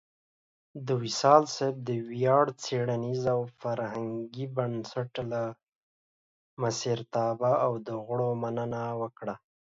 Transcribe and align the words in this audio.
وصال 1.01 1.43
صېب 1.55 1.75
د 1.87 1.89
ویاړ 2.09 2.45
څیړنیز 2.63 3.23
او 3.33 3.39
فرهنګي 3.59 4.45
بنسټ 4.55 5.11
لۀ 5.31 5.45
مشرتابۀ 6.61 7.51
او 7.65 7.71
غړو 8.07 8.29
مننه 8.43 8.81
وکړه 9.01 9.35